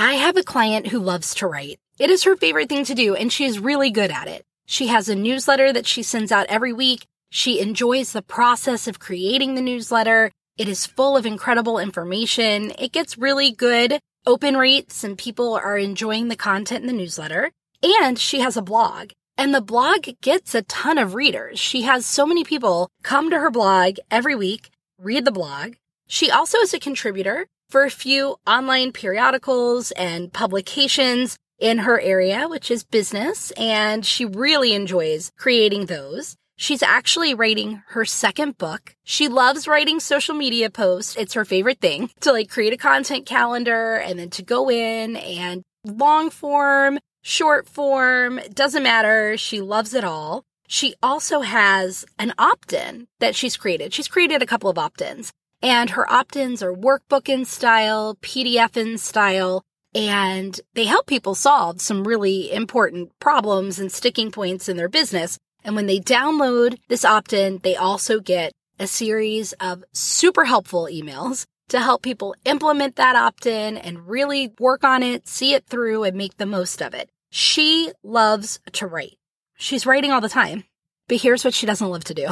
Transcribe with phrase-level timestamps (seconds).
[0.00, 1.80] I have a client who loves to write.
[1.98, 4.44] It is her favorite thing to do, and she is really good at it.
[4.64, 7.04] She has a newsletter that she sends out every week.
[7.32, 10.30] She enjoys the process of creating the newsletter.
[10.56, 12.70] It is full of incredible information.
[12.78, 17.50] It gets really good open rates and people are enjoying the content in the newsletter.
[17.82, 21.58] And she has a blog and the blog gets a ton of readers.
[21.58, 25.74] She has so many people come to her blog every week, read the blog.
[26.06, 32.48] She also is a contributor for a few online periodicals and publications in her area,
[32.48, 33.50] which is business.
[33.52, 36.36] And she really enjoys creating those.
[36.56, 38.94] She's actually writing her second book.
[39.04, 41.16] She loves writing social media posts.
[41.16, 45.16] It's her favorite thing to like create a content calendar and then to go in
[45.16, 49.36] and long form, short form, doesn't matter.
[49.36, 50.42] She loves it all.
[50.66, 53.94] She also has an opt-in that she's created.
[53.94, 58.98] She's created a couple of opt-ins and her opt-ins are workbook in style, PDF in
[58.98, 64.88] style, and they help people solve some really important problems and sticking points in their
[64.88, 65.38] business.
[65.64, 70.88] And when they download this opt in, they also get a series of super helpful
[70.90, 75.66] emails to help people implement that opt in and really work on it, see it
[75.66, 77.10] through, and make the most of it.
[77.30, 79.18] She loves to write.
[79.56, 80.64] She's writing all the time.
[81.08, 82.28] But here's what she doesn't love to do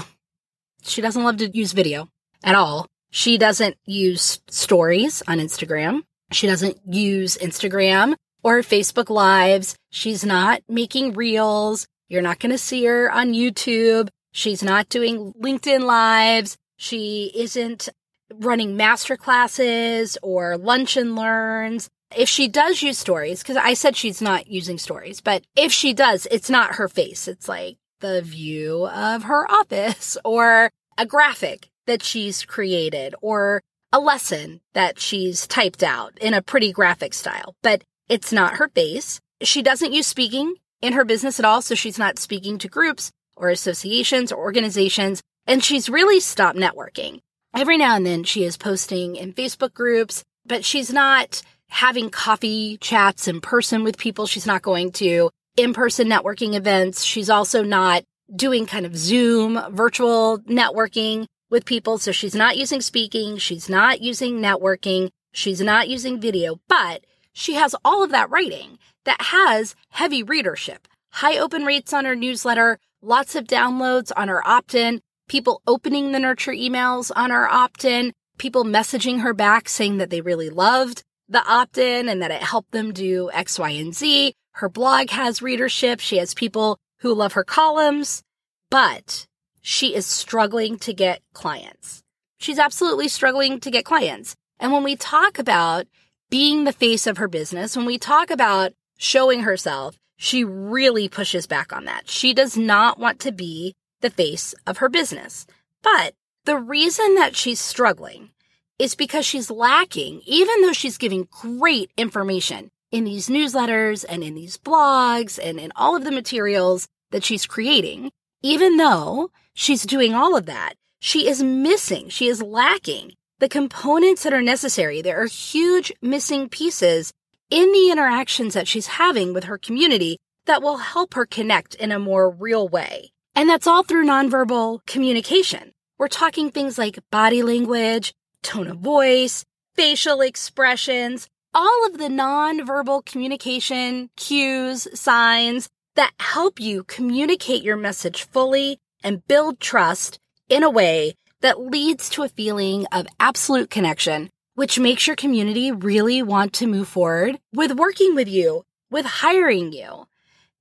[0.83, 2.09] she doesn't love to use video
[2.45, 2.87] at all.
[3.11, 6.03] She doesn't use stories on Instagram.
[6.33, 9.77] She doesn't use Instagram or Facebook Lives.
[9.91, 11.87] She's not making reels.
[12.09, 14.09] You're not going to see her on YouTube.
[14.33, 16.57] She's not doing LinkedIn lives.
[16.77, 17.89] She isn't
[18.34, 21.89] running master classes or lunch and learns.
[22.15, 25.93] If she does use stories, because I said she's not using stories, but if she
[25.93, 27.27] does, it's not her face.
[27.27, 34.01] It's like the view of her office or a graphic that she's created or a
[34.01, 39.20] lesson that she's typed out in a pretty graphic style, but it's not her face.
[39.43, 41.62] She doesn't use speaking in her business at all.
[41.62, 45.23] So she's not speaking to groups or associations or organizations.
[45.47, 47.21] And she's really stopped networking.
[47.55, 52.77] Every now and then she is posting in Facebook groups, but she's not having coffee
[52.81, 54.27] chats in person with people.
[54.27, 57.03] She's not going to in person networking events.
[57.03, 61.99] She's also not doing kind of Zoom virtual networking with people.
[61.99, 63.39] So she's not using speaking.
[63.39, 65.11] She's not using networking.
[65.33, 70.89] She's not using video, but she has all of that writing that has heavy readership,
[71.11, 76.19] high open rates on her newsletter, lots of downloads on her opt-in, people opening the
[76.19, 81.45] nurture emails on her opt-in, people messaging her back saying that they really loved the
[81.47, 84.33] opt-in and that it helped them do X, Y, and Z.
[84.53, 86.01] Her blog has readership.
[86.01, 88.23] She has people who love her columns,
[88.71, 89.27] but
[89.69, 92.04] she is struggling to get clients.
[92.38, 94.37] She's absolutely struggling to get clients.
[94.60, 95.88] And when we talk about
[96.31, 101.49] being the face of her business, when we talk about showing herself, she really pushes
[101.49, 102.09] back on that.
[102.09, 105.49] She does not want to be the face of her business.
[105.82, 108.31] But the reason that she's struggling
[108.78, 114.37] is because she's lacking, even though she's giving great information in these newsletters and in
[114.37, 118.12] these blogs and in all of the materials that she's creating,
[118.44, 124.22] even though she's doing all of that, she is missing, she is lacking the components
[124.22, 125.03] that are necessary.
[125.03, 127.12] There are huge missing pieces
[127.50, 131.93] in the interactions that she's having with her community that will help her connect in
[131.93, 133.11] a more real way.
[133.34, 135.73] And that's all through nonverbal communication.
[135.99, 139.44] We're talking things like body language, tone of voice,
[139.75, 148.25] facial expressions, all of the nonverbal communication cues, signs that help you communicate your message
[148.25, 150.19] fully and build trust
[150.49, 155.71] in a way that leads to a feeling of absolute connection which makes your community
[155.71, 160.06] really want to move forward with working with you, with hiring you.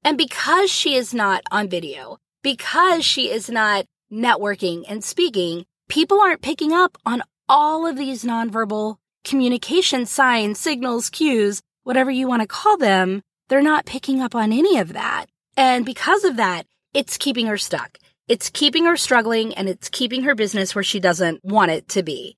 [0.03, 6.19] And because she is not on video, because she is not networking and speaking, people
[6.19, 12.41] aren't picking up on all of these nonverbal communication signs, signals, cues, whatever you want
[12.41, 13.21] to call them.
[13.47, 15.27] They're not picking up on any of that.
[15.55, 17.97] And because of that, it's keeping her stuck.
[18.27, 22.01] It's keeping her struggling and it's keeping her business where she doesn't want it to
[22.01, 22.37] be.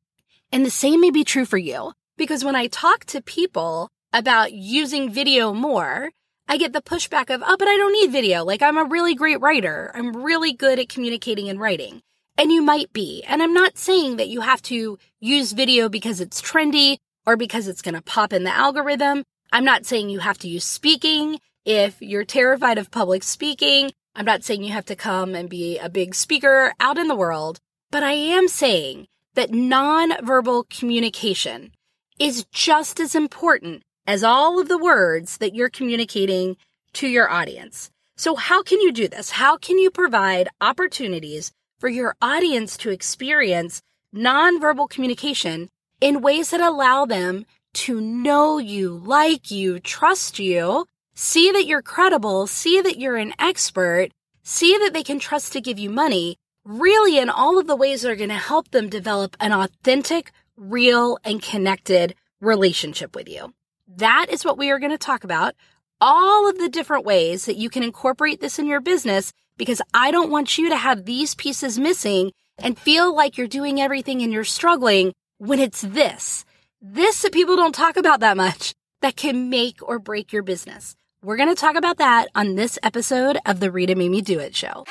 [0.51, 4.51] And the same may be true for you because when I talk to people about
[4.51, 6.09] using video more,
[6.49, 8.43] I get the pushback of, oh, but I don't need video.
[8.43, 9.91] Like I'm a really great writer.
[9.93, 12.01] I'm really good at communicating and writing.
[12.37, 13.23] And you might be.
[13.25, 17.69] And I'm not saying that you have to use video because it's trendy or because
[17.69, 19.23] it's going to pop in the algorithm.
[19.53, 23.91] I'm not saying you have to use speaking if you're terrified of public speaking.
[24.17, 27.15] I'm not saying you have to come and be a big speaker out in the
[27.15, 27.59] world,
[27.91, 29.05] but I am saying
[29.35, 31.71] that nonverbal communication
[32.19, 36.57] is just as important as all of the words that you're communicating
[36.93, 37.91] to your audience.
[38.15, 39.29] So how can you do this?
[39.29, 43.83] How can you provide opportunities for your audience to experience
[44.15, 45.69] nonverbal communication
[46.01, 50.87] in ways that allow them to know you, like you, trust you,
[51.17, 54.09] see that you're credible, see that you're an expert,
[54.43, 58.03] see that they can trust to give you money, really in all of the ways
[58.03, 63.51] that are going to help them develop an authentic, real, and connected relationship with you.
[63.87, 65.55] That is what we are going to talk about.
[65.99, 70.11] All of the different ways that you can incorporate this in your business because I
[70.11, 74.31] don't want you to have these pieces missing and feel like you're doing everything and
[74.31, 76.45] you're struggling when it's this
[76.79, 80.95] this that people don't talk about that much that can make or break your business.
[81.27, 84.39] We're going to talk about that on this episode of the Rita Made Me Do
[84.39, 84.85] It show.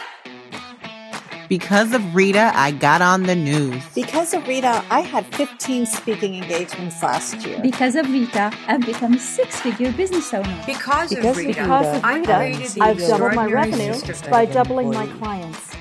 [1.49, 3.83] Because of Rita, I got on the news.
[3.95, 7.59] Because of Rita, I had 15 speaking engagements last year.
[7.63, 10.63] Because of Rita, I've become a six figure business owner.
[10.67, 13.95] Because, because of Rita, because of Rita I've doubled my revenue
[14.31, 15.75] by doubling my clients.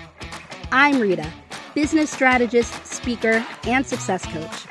[0.71, 1.29] I'm Rita,
[1.73, 4.65] business strategist, speaker, and success coach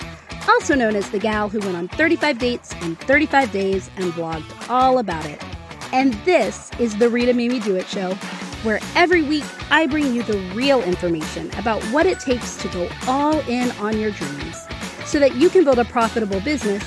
[0.46, 4.70] also known as the gal who went on 35 dates in 35 days and blogged
[4.70, 5.42] all about it.
[5.94, 8.14] And this is the Rita Me Do It show,
[8.64, 12.88] where every week I bring you the real information about what it takes to go
[13.06, 14.66] all in on your dreams
[15.04, 16.82] so that you can build a profitable business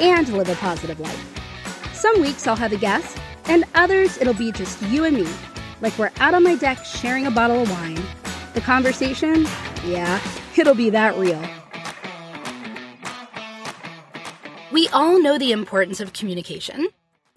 [0.00, 1.94] and live a positive life.
[1.94, 5.28] Some weeks I'll have a guest, and others it'll be just you and me,
[5.80, 8.02] like we're out on my deck sharing a bottle of wine.
[8.54, 9.46] The conversation,
[9.86, 10.20] yeah,
[10.56, 11.40] it'll be that real.
[14.72, 16.88] We all know the importance of communication,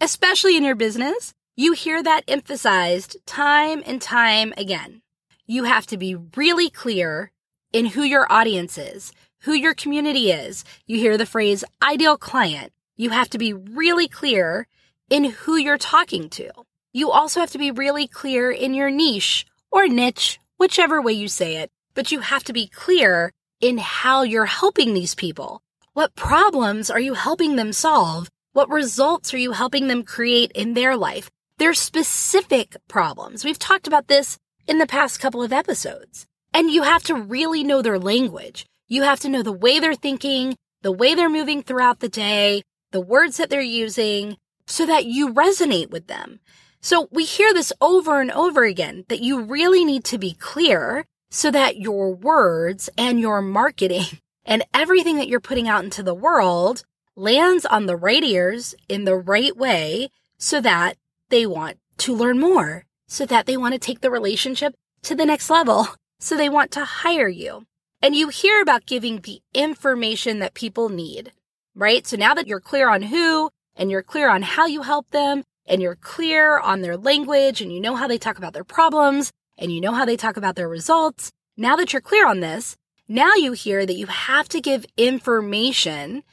[0.02, 1.32] especially in your business.
[1.56, 5.04] You hear that emphasized time and time again.
[5.46, 7.32] You have to be really clear
[7.72, 9.12] in who your audience is,
[9.42, 10.66] who your community is.
[10.88, 12.74] You hear the phrase ideal client.
[12.98, 14.68] You have to be really clear
[15.12, 16.50] in who you're talking to.
[16.94, 21.28] You also have to be really clear in your niche or niche, whichever way you
[21.28, 25.62] say it, but you have to be clear in how you're helping these people.
[25.94, 28.31] What problems are you helping them solve?
[28.54, 31.32] What results are you helping them create in their life?
[31.58, 33.46] They're specific problems.
[33.46, 34.38] We've talked about this
[34.68, 36.26] in the past couple of episodes.
[36.54, 38.66] And you have to really know their language.
[38.90, 42.64] You have to know the way they're thinking, the way they're moving throughout the day,
[42.92, 44.36] the words that they're using,
[44.68, 46.42] so that you resonate with them.
[46.82, 51.06] So we hear this over and over again that you really need to be clear
[51.30, 56.14] so that your words and your marketing and everything that you're putting out into the
[56.14, 56.84] world
[57.22, 60.10] lands on the right ears in the right way
[60.40, 60.98] so that
[61.30, 64.74] they want to learn more, so that they want to take the relationship
[65.04, 65.88] to the next level,
[66.20, 67.66] so they want to hire you.
[68.02, 71.32] And you hear about giving the information that people need,
[71.76, 72.08] right?
[72.08, 75.44] So now that you're clear on who and you're clear on how you help them
[75.68, 79.32] and you're clear on their language and you know how they talk about their problems
[79.60, 82.76] and you know how they talk about their results, now that you're clear on this,
[83.08, 86.24] now you hear that you have to give information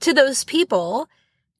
[0.00, 1.08] to those people.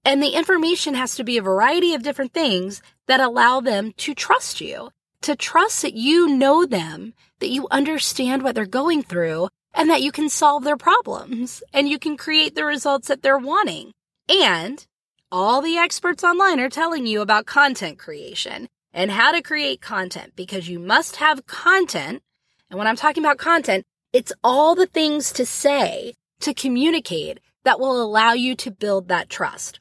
[0.04, 4.14] And the information has to be a variety of different things that allow them to
[4.14, 4.90] trust you,
[5.22, 10.02] to trust that you know them, that you understand what they're going through, and that
[10.02, 13.92] you can solve their problems and you can create the results that they're wanting.
[14.28, 14.84] And
[15.30, 20.32] all the experts online are telling you about content creation and how to create content
[20.34, 22.22] because you must have content.
[22.68, 27.80] And when I'm talking about content, it's all the things to say, to communicate that
[27.80, 29.80] will allow you to build that trust.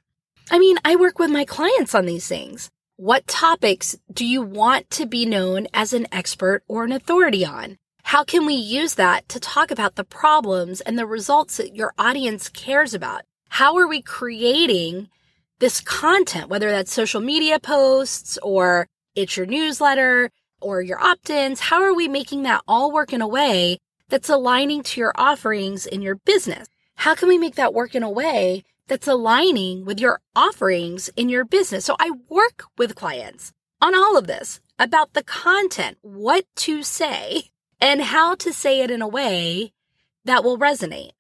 [0.52, 2.70] I mean, I work with my clients on these things.
[2.96, 7.78] What topics do you want to be known as an expert or an authority on?
[8.04, 11.94] How can we use that to talk about the problems and the results that your
[11.98, 13.22] audience cares about?
[13.50, 15.10] How are we creating
[15.60, 21.60] this content, whether that's social media posts or it's your newsletter or your opt-ins?
[21.60, 23.78] How are we making that all work in a way
[24.10, 26.68] that's aligning to your offerings in your business?
[27.00, 31.30] How can we make that work in a way that's aligning with your offerings in
[31.30, 31.86] your business?
[31.86, 37.52] So I work with clients on all of this about the content, what to say
[37.80, 39.72] and how to say it in a way
[40.26, 41.12] that will resonate.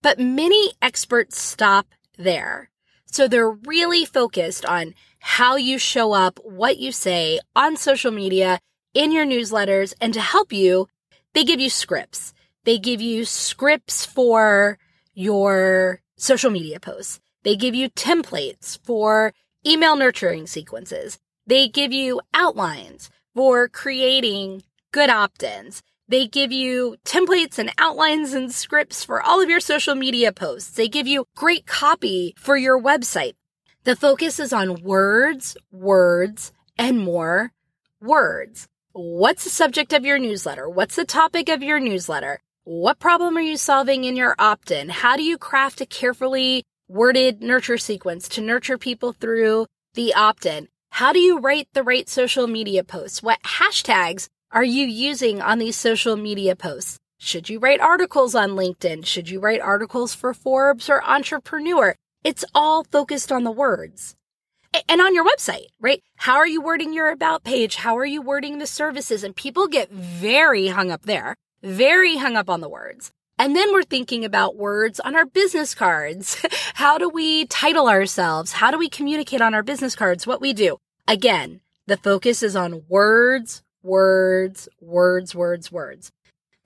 [0.00, 2.70] But many experts stop there.
[3.04, 8.58] So they're really focused on how you show up, what you say on social media,
[8.94, 10.88] in your newsletters, and to help you
[11.34, 12.32] they give you scripts.
[12.64, 14.78] They give you scripts for
[15.14, 17.20] your social media posts.
[17.42, 19.32] They give you templates for
[19.66, 21.18] email nurturing sequences.
[21.46, 24.62] They give you outlines for creating
[24.92, 25.82] good opt-ins.
[26.08, 30.72] They give you templates and outlines and scripts for all of your social media posts.
[30.72, 33.34] They give you great copy for your website.
[33.84, 37.52] The focus is on words, words, and more
[38.00, 38.68] words.
[38.92, 40.68] What's the subject of your newsletter?
[40.68, 42.40] What's the topic of your newsletter?
[42.72, 44.90] What problem are you solving in your opt in?
[44.90, 50.46] How do you craft a carefully worded nurture sequence to nurture people through the opt
[50.46, 50.68] in?
[50.90, 53.24] How do you write the right social media posts?
[53.24, 57.00] What hashtags are you using on these social media posts?
[57.18, 59.04] Should you write articles on LinkedIn?
[59.04, 61.96] Should you write articles for Forbes or Entrepreneur?
[62.22, 64.14] It's all focused on the words
[64.88, 66.00] and on your website, right?
[66.18, 67.74] How are you wording your about page?
[67.74, 69.24] How are you wording the services?
[69.24, 73.12] And people get very hung up there, very hung up on the words.
[73.38, 76.44] And then we're thinking about words on our business cards.
[76.74, 78.52] How do we title ourselves?
[78.52, 80.76] How do we communicate on our business cards what we do?
[81.08, 86.12] Again, the focus is on words, words, words, words, words.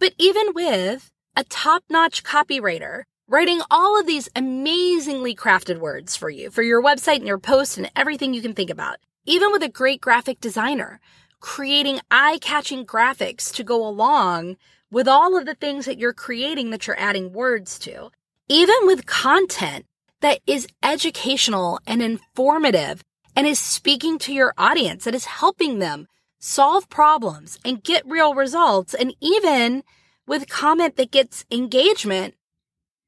[0.00, 6.28] But even with a top notch copywriter writing all of these amazingly crafted words for
[6.28, 8.98] you, for your website and your post and everything you can think about.
[9.24, 11.00] Even with a great graphic designer,
[11.40, 14.56] creating eye catching graphics to go along
[14.94, 18.10] with all of the things that you're creating that you're adding words to.
[18.48, 19.86] Even with content
[20.20, 23.02] that is educational and informative
[23.34, 26.06] and is speaking to your audience, that is helping them
[26.38, 28.94] solve problems and get real results.
[28.94, 29.82] And even
[30.28, 32.34] with comment that gets engagement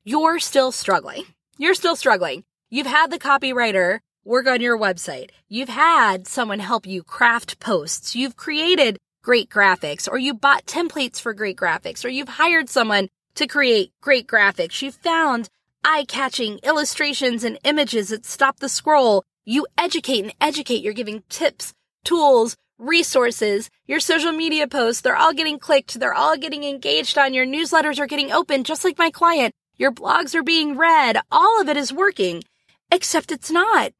[0.03, 1.25] you're still struggling.
[1.57, 2.45] You're still struggling.
[2.69, 5.31] You've had the copywriter work on your website.
[5.49, 8.17] You've had someone help you craft posts.
[8.17, 13.09] You've created great graphics or you bought templates for great graphics or you've hired someone
[13.35, 14.81] to create great graphics.
[14.81, 15.49] You found
[15.83, 19.25] eye catching illustrations and images that stop the scroll.
[19.45, 20.81] You educate and educate.
[20.85, 25.01] You're giving tips, tools, resources, your social media posts.
[25.01, 25.99] They're all getting clicked.
[25.99, 27.35] They're all getting engaged on.
[27.35, 29.53] Your newsletters are getting opened, just like my client.
[29.77, 31.19] Your blogs are being read.
[31.33, 32.45] All of it is working,
[32.93, 33.91] except it's not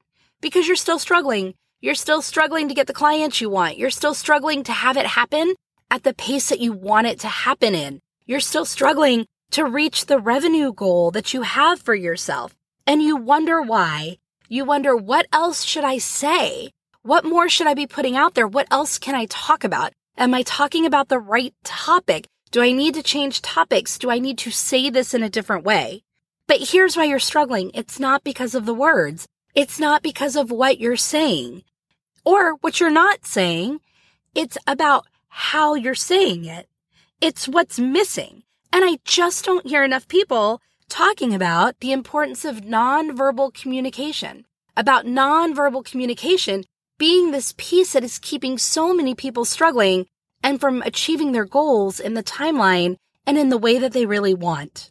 [0.41, 1.55] because you're still struggling.
[1.87, 3.79] You're still struggling to get the clients you want.
[3.79, 5.55] You're still struggling to have it happen
[5.89, 8.01] at the pace that you want it to happen in.
[8.27, 12.57] You're still struggling to reach the revenue goal that you have for yourself.
[12.89, 14.19] And you wonder why.
[14.49, 16.73] You wonder, what else should I say?
[17.03, 18.49] What more should I be putting out there?
[18.49, 19.93] What else can I talk about?
[20.19, 22.27] Am I talking about the right topic?
[22.51, 23.97] Do I need to change topics?
[23.97, 26.03] Do I need to say this in a different way?
[26.49, 27.71] But here's why you're struggling.
[27.75, 29.29] It's not because of the words.
[29.55, 31.63] It's not because of what you're saying
[32.27, 33.81] or what you're not saying.
[34.35, 36.69] It's about how you're saying it.
[37.21, 38.43] It's what's missing.
[38.73, 44.45] And I just don't hear enough people talking about the importance of nonverbal communication,
[44.77, 46.65] about nonverbal communication
[46.99, 50.07] being this piece that is keeping so many people struggling
[50.43, 54.35] and from achieving their goals in the timeline and in the way that they really
[54.35, 54.91] want.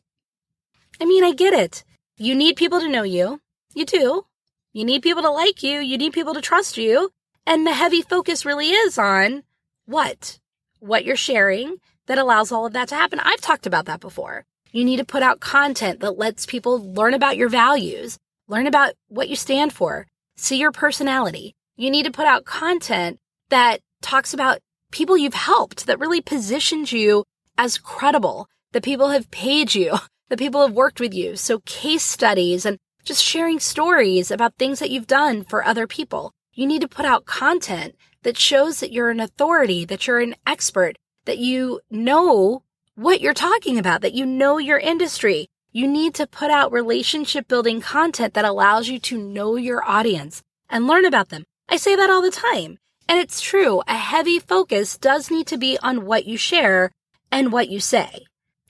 [1.02, 1.84] I mean, I get it.
[2.18, 3.42] You need people to know you.
[3.74, 4.26] You do.
[4.72, 5.80] You need people to like you.
[5.80, 7.12] You need people to trust you.
[7.46, 9.44] And the heavy focus really is on
[9.86, 10.40] what?
[10.80, 13.20] What you're sharing that allows all of that to happen.
[13.20, 14.46] I've talked about that before.
[14.72, 18.94] You need to put out content that lets people learn about your values, learn about
[19.08, 21.56] what you stand for, see your personality.
[21.78, 24.60] You need to put out content that talks about
[24.92, 27.24] people you've helped that really positioned you
[27.58, 29.96] as credible, that people have paid you,
[30.30, 31.36] that people have worked with you.
[31.36, 36.34] So case studies and just sharing stories about things that you've done for other people.
[36.58, 40.36] You need to put out content that shows that you're an authority, that you're an
[40.48, 42.64] expert, that you know
[42.96, 45.50] what you're talking about, that you know your industry.
[45.74, 50.44] You need to put out relationship building content that allows you to know your audience
[50.70, 51.44] and learn about them.
[51.68, 52.78] I say that all the time.
[53.10, 56.92] And it's true, a heavy focus does need to be on what you share
[57.34, 58.26] and what you say.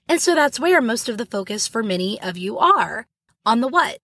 [0.10, 3.06] And so that's where most of the focus for many of you are
[3.46, 4.00] on the what.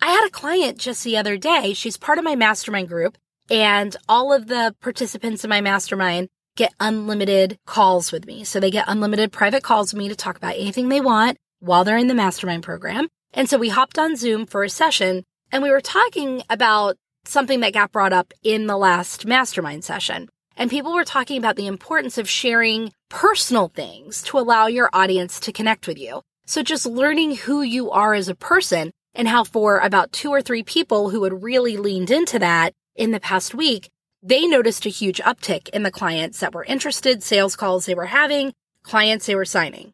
[0.00, 1.74] I had a client just the other day.
[1.74, 3.18] She's part of my mastermind group
[3.50, 8.44] and all of the participants in my mastermind get unlimited calls with me.
[8.44, 11.84] So they get unlimited private calls with me to talk about anything they want while
[11.84, 13.08] they're in the mastermind program.
[13.32, 17.60] And so we hopped on Zoom for a session and we were talking about something
[17.60, 20.28] that got brought up in the last mastermind session.
[20.56, 25.38] And people were talking about the importance of sharing personal things to allow your audience
[25.40, 26.22] to connect with you.
[26.46, 30.40] So just learning who you are as a person and how for about two or
[30.40, 33.90] three people who had really leaned into that in the past week,
[34.22, 38.06] they noticed a huge uptick in the clients that were interested, sales calls they were
[38.06, 39.92] having, clients they were signing.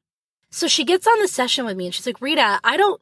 [0.50, 3.00] So she gets on the session with me and she's like, Rita, I don't,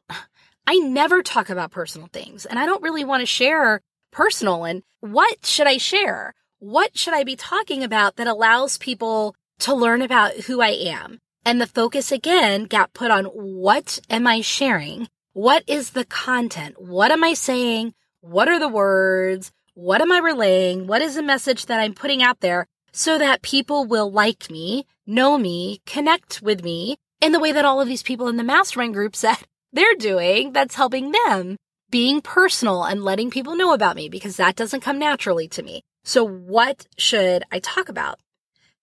[0.65, 4.81] I never talk about personal things and I don't really want to share personal and
[5.01, 6.33] what should I share?
[6.59, 11.19] What should I be talking about that allows people to learn about who I am?
[11.45, 15.09] And the focus again got put on what am I sharing?
[15.33, 16.81] What is the content?
[16.81, 17.93] What am I saying?
[18.23, 19.51] what are the words?
[19.73, 20.87] What am I relaying?
[20.87, 24.85] What is the message that I'm putting out there so that people will like me,
[25.05, 28.43] know me, connect with me in the way that all of these people in the
[28.43, 29.35] mastermind group said
[29.73, 31.57] they're doing that's helping them
[31.89, 35.81] being personal and letting people know about me because that doesn't come naturally to me.
[36.05, 38.19] So what should I talk about?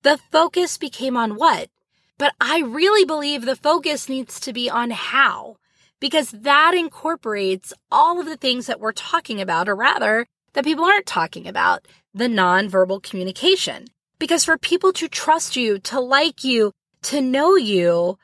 [0.03, 1.71] The focus became on what?
[2.19, 5.57] But I really believe the focus needs to be on how
[6.01, 10.85] because that incorporates all of the things that we're talking about, or rather that people
[10.85, 13.87] aren't talking about, the nonverbal communication.
[14.19, 18.19] Because for people to trust you, to like you, to know you,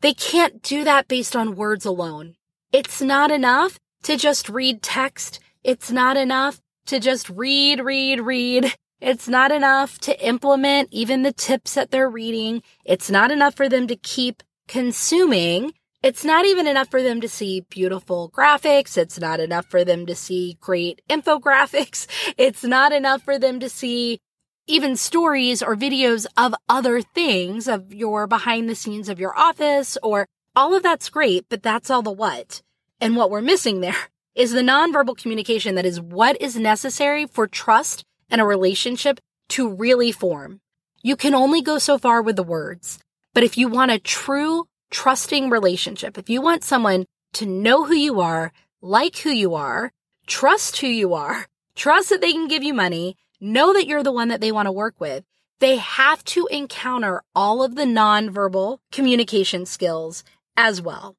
[0.00, 2.34] they can't do that based on words alone.
[2.72, 5.40] It's not enough to just read text.
[5.62, 8.74] It's not enough to just read, read, read.
[9.00, 12.62] It's not enough to implement even the tips that they're reading.
[12.84, 15.72] It's not enough for them to keep consuming.
[16.04, 18.98] It's not even enough for them to see beautiful graphics.
[18.98, 22.06] It's not enough for them to see great infographics.
[22.36, 24.18] It's not enough for them to see
[24.66, 29.96] even stories or videos of other things of your behind the scenes of your office
[30.02, 32.60] or all of that's great, but that's all the what.
[33.00, 33.96] And what we're missing there
[34.34, 39.70] is the nonverbal communication that is what is necessary for trust and a relationship to
[39.70, 40.60] really form.
[41.02, 42.98] You can only go so far with the words,
[43.32, 47.94] but if you want a true trusting relationship, if you want someone to know who
[47.94, 49.90] you are, like who you are,
[50.26, 54.12] trust who you are, trust that they can give you money, know that you're the
[54.12, 55.24] one that they want to work with,
[55.58, 60.22] they have to encounter all of the nonverbal communication skills
[60.56, 61.16] as well.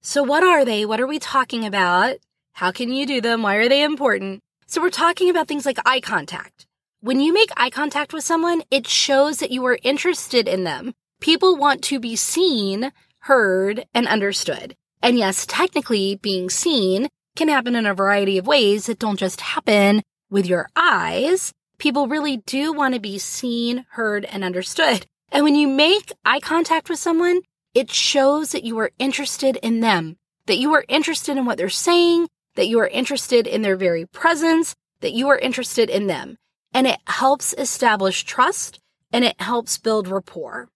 [0.00, 0.86] So what are they?
[0.86, 2.16] What are we talking about?
[2.54, 3.42] How can you do them?
[3.42, 4.40] Why are they important?
[4.66, 6.66] So we're talking about things like eye contact.
[7.00, 10.94] When you make eye contact with someone, it shows that you are interested in them.
[11.22, 14.74] People want to be seen, heard, and understood.
[15.00, 19.40] And yes, technically being seen can happen in a variety of ways that don't just
[19.40, 20.02] happen
[20.32, 25.06] with your eyes, people really do want to be seen, heard, and understood.
[25.30, 29.78] And when you make eye contact with someone, it shows that you are interested in
[29.78, 33.76] them, that you are interested in what they're saying, that you are interested in their
[33.76, 36.36] very presence, that you are interested in them.
[36.74, 38.80] And it helps establish trust
[39.12, 40.68] and it helps build rapport.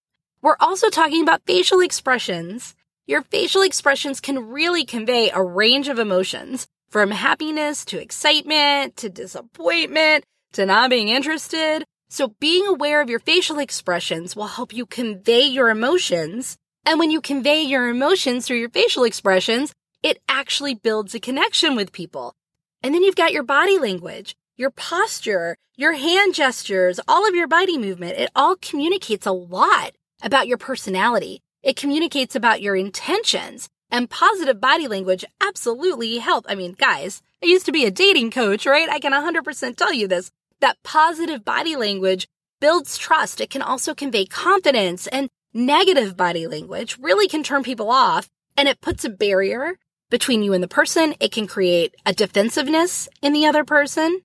[0.42, 2.74] We're also talking about facial expressions.
[3.06, 9.08] Your facial expressions can really convey a range of emotions from happiness to excitement to
[9.08, 11.84] disappointment to not being interested.
[12.08, 16.56] So being aware of your facial expressions will help you convey your emotions.
[16.84, 21.74] And when you convey your emotions through your facial expressions, it actually builds a connection
[21.74, 22.34] with people.
[22.82, 27.48] And then you've got your body language, your posture, your hand gestures, all of your
[27.48, 28.18] body movement.
[28.18, 31.40] It all communicates a lot about your personality.
[31.62, 33.68] It communicates about your intentions.
[33.90, 36.44] And positive body language absolutely help.
[36.48, 38.88] I mean, guys, I used to be a dating coach, right?
[38.88, 40.30] I can 100% tell you this.
[40.60, 42.26] That positive body language
[42.60, 43.40] builds trust.
[43.40, 48.68] It can also convey confidence and negative body language really can turn people off and
[48.68, 49.78] it puts a barrier
[50.10, 51.14] between you and the person.
[51.20, 54.20] It can create a defensiveness in the other person.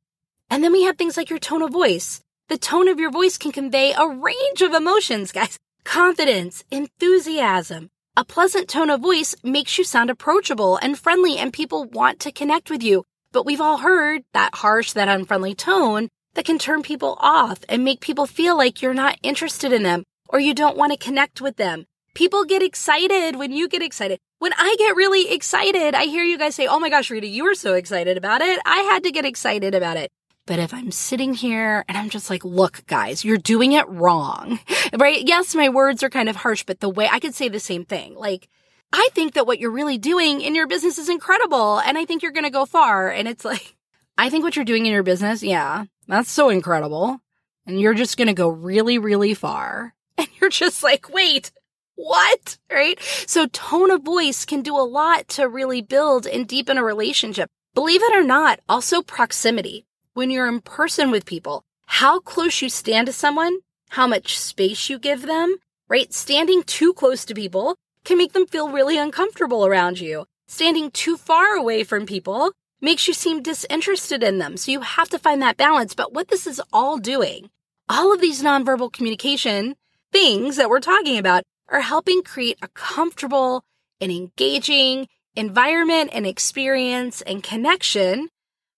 [0.50, 2.22] And then we have things like your tone of voice.
[2.50, 5.58] The tone of your voice can convey a range of emotions, guys.
[5.84, 11.86] Confidence, enthusiasm, a pleasant tone of voice makes you sound approachable and friendly and people
[11.86, 13.04] want to connect with you.
[13.32, 17.84] But we've all heard that harsh, that unfriendly tone that can turn people off and
[17.84, 21.42] make people feel like you're not interested in them or you don't want to connect
[21.42, 21.86] with them.
[22.14, 24.20] People get excited when you get excited.
[24.40, 27.44] When I get really excited, I hear you guys say, Oh my gosh, Rita, you
[27.44, 28.60] were so excited about it.
[28.66, 30.12] I had to get excited about it.
[30.48, 34.60] But if I'm sitting here and I'm just like, look, guys, you're doing it wrong,
[34.98, 35.22] right?
[35.24, 37.86] Yes, my words are kind of harsh, but the way I could say the same
[37.86, 38.50] thing, like,
[38.92, 41.80] I think that what you're really doing in your business is incredible.
[41.80, 43.10] And I think you're going to go far.
[43.10, 43.76] And it's like,
[44.18, 47.20] I think what you're doing in your business, yeah, that's so incredible.
[47.66, 49.94] And you're just going to go really, really far.
[50.18, 51.52] And you're just like, wait,
[51.96, 52.58] what?
[52.72, 53.00] Right?
[53.26, 57.50] So tone of voice can do a lot to really build and deepen a relationship.
[57.74, 62.70] Believe it or not, also proximity when you're in person with people, how close you
[62.70, 63.58] stand to someone,
[63.90, 65.56] how much space you give them,
[65.88, 66.14] right?
[66.14, 70.26] Standing too close to people can make them feel really uncomfortable around you.
[70.48, 74.58] Standing too far away from people makes you seem disinterested in them.
[74.58, 75.94] So you have to find that balance.
[75.94, 77.50] But what this is all doing,
[77.88, 79.76] all of these nonverbal communication
[80.12, 83.64] things that we're talking about are helping create a comfortable
[84.02, 88.28] and engaging environment and experience and connection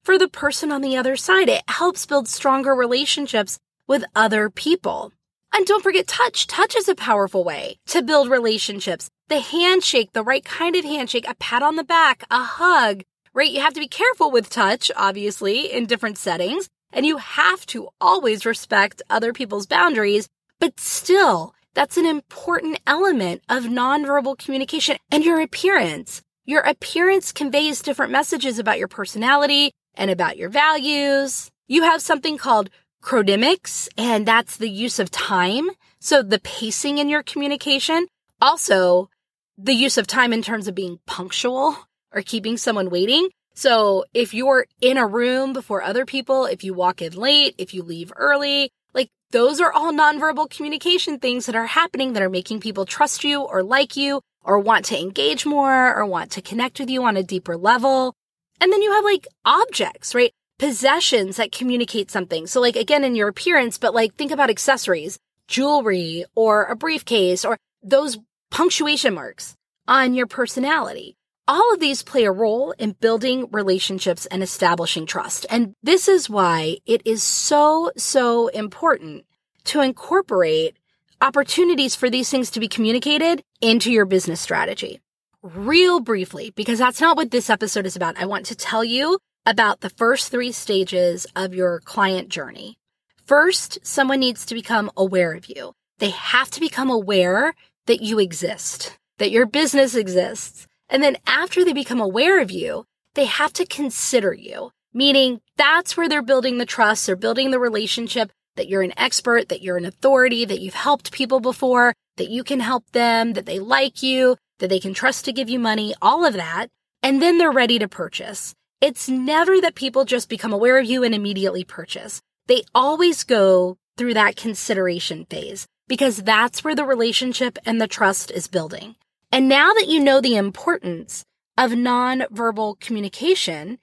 [0.04, 1.50] for the person on the other side.
[1.50, 5.12] It helps build stronger relationships with other people.
[5.54, 6.48] And don't forget touch.
[6.48, 9.10] Touch is a powerful way to build relationships.
[9.30, 13.52] The handshake, the right kind of handshake, a pat on the back, a hug, right?
[13.52, 17.90] You have to be careful with touch, obviously, in different settings, and you have to
[18.02, 20.28] always respect other people's boundaries,
[20.60, 26.22] but still, that's an important element of nonverbal communication and your appearance.
[26.46, 31.52] Your appearance conveys different messages about your personality and about your values.
[31.68, 32.70] You have something called
[33.02, 35.70] chronemics, and that's the use of time.
[36.00, 38.08] So the pacing in your communication.
[38.42, 39.10] Also,
[39.58, 41.78] the use of time in terms of being punctual
[42.14, 43.30] or keeping someone waiting.
[43.56, 47.74] So if you're in a room before other people, if you walk in late, if
[47.74, 52.30] you leave early, like those are all nonverbal communication things that are happening that are
[52.30, 56.42] making people trust you or like you or want to engage more or want to
[56.42, 58.16] connect with you on a deeper level.
[58.64, 60.32] And then you have like objects, right?
[60.58, 62.48] Possessions that communicate something.
[62.48, 67.44] So like again in your appearance, but like think about accessories, jewelry or a briefcase
[67.44, 68.18] or those
[68.52, 71.18] punctuation marks on your personality.
[71.46, 75.46] All of these play a role in building relationships and establishing trust.
[75.50, 79.26] And this is why it is so, so important
[79.66, 80.78] to incorporate
[81.20, 85.02] opportunities for these things to be communicated into your business strategy.
[85.44, 88.18] Real briefly, because that's not what this episode is about.
[88.18, 92.78] I want to tell you about the first three stages of your client journey.
[93.26, 95.74] First, someone needs to become aware of you.
[96.00, 97.56] They have to become aware
[97.88, 100.66] that you exist, that your business exists.
[100.88, 105.98] And then after they become aware of you, they have to consider you, meaning that's
[105.98, 109.78] where they're building the trust, they're building the relationship, that you're an expert, that you're
[109.78, 114.02] an authority, that you've helped people before, that you can help them, that they like
[114.02, 116.68] you, that they can trust to give you money, all of that.
[117.04, 118.56] And then they're ready to purchase.
[118.80, 122.22] It's never that people just become aware of you and immediately purchase.
[122.48, 128.32] They always go through that consideration phase because that's where the relationship and the trust
[128.32, 128.96] is building.
[129.34, 131.26] And now that you know the importance
[131.58, 133.80] of nonverbal communication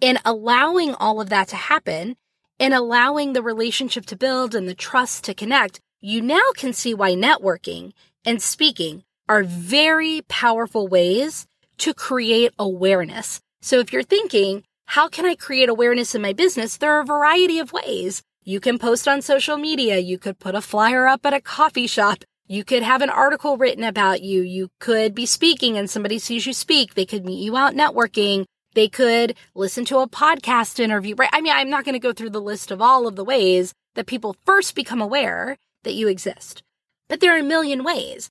[0.00, 2.16] in allowing all of that to happen,
[2.58, 6.92] in allowing the relationship to build and the trust to connect, you now can see
[6.92, 7.92] why networking
[8.24, 11.46] and speaking are very powerful ways
[11.78, 13.40] to create awareness.
[13.62, 16.76] So if you're thinking, how can I create awareness in my business?
[16.76, 18.22] There are a variety of ways.
[18.44, 19.98] You can post on social media.
[19.98, 22.24] You could put a flyer up at a coffee shop.
[22.46, 24.42] You could have an article written about you.
[24.42, 26.94] You could be speaking and somebody sees you speak.
[26.94, 28.44] They could meet you out networking.
[28.74, 31.30] They could listen to a podcast interview, right?
[31.32, 33.72] I mean, I'm not going to go through the list of all of the ways
[33.94, 36.62] that people first become aware that you exist,
[37.08, 38.30] but there are a million ways.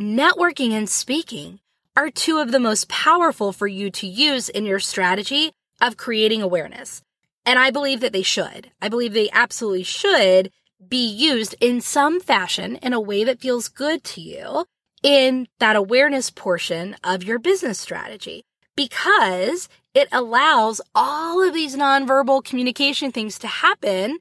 [0.00, 1.60] Networking and speaking
[1.94, 6.40] are two of the most powerful for you to use in your strategy of creating
[6.40, 7.02] awareness.
[7.44, 8.70] And I believe that they should.
[8.80, 10.50] I believe they absolutely should
[10.88, 14.64] be used in some fashion in a way that feels good to you
[15.02, 22.42] in that awareness portion of your business strategy because it allows all of these nonverbal
[22.42, 24.16] communication things to happen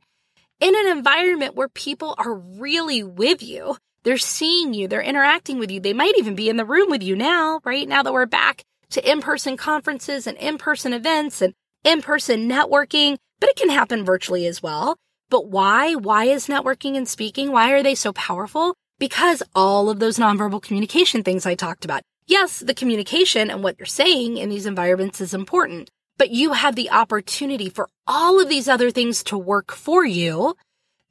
[0.60, 3.78] in an environment where people are really with you.
[4.04, 5.80] They're seeing you, they're interacting with you.
[5.80, 7.88] They might even be in the room with you now, right?
[7.88, 13.56] Now that we're back to in-person conferences and in-person events and in-person networking, but it
[13.56, 14.98] can happen virtually as well.
[15.30, 15.96] But why?
[15.96, 17.52] Why is networking and speaking?
[17.52, 18.76] Why are they so powerful?
[18.98, 22.02] Because all of those nonverbal communication things I talked about.
[22.26, 26.76] Yes, the communication and what you're saying in these environments is important, but you have
[26.76, 30.56] the opportunity for all of these other things to work for you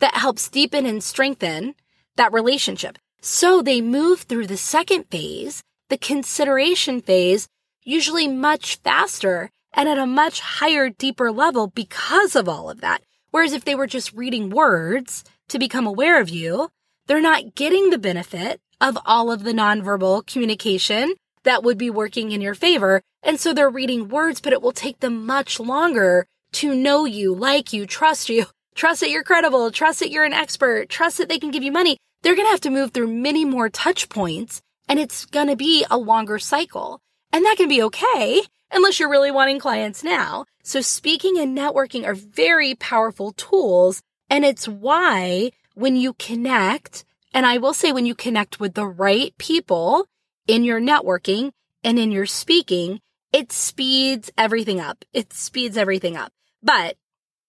[0.01, 1.74] that helps deepen and strengthen
[2.18, 2.98] that relationship.
[3.20, 7.48] So they move through the second phase, the consideration phase,
[7.83, 13.02] usually much faster and at a much higher, deeper level because of all of that.
[13.31, 16.68] Whereas if they were just reading words to become aware of you,
[17.07, 22.33] they're not getting the benefit of all of the nonverbal communication that would be working
[22.33, 23.02] in your favor.
[23.22, 27.35] And so they're reading words, but it will take them much longer to know you,
[27.35, 31.28] like you, trust you, trust that you're credible, trust that you're an expert, trust that
[31.28, 31.96] they can give you money.
[32.22, 35.57] They're going to have to move through many more touch points and it's going to
[35.57, 37.00] be a longer cycle.
[37.33, 40.46] And that can be okay unless you're really wanting clients now.
[40.62, 44.02] So speaking and networking are very powerful tools.
[44.31, 47.04] And it's why when you connect
[47.35, 50.07] and I will say when you connect with the right people
[50.46, 51.52] in your networking
[51.85, 53.00] and in your speaking,
[53.33, 55.04] it speeds everything up.
[55.12, 56.33] It speeds everything up.
[56.62, 56.96] But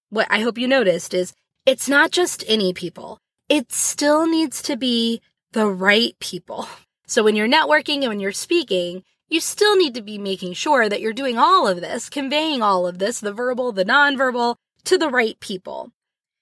[0.09, 1.33] what I hope you noticed is
[1.65, 3.19] it's not just any people.
[3.49, 5.21] It still needs to be
[5.53, 6.67] the right people.
[7.07, 10.87] So when you're networking and when you're speaking, you still need to be making sure
[10.87, 14.95] that you're doing all of this, conveying all of this, the verbal, the nonverbal, to
[14.95, 15.91] the right people.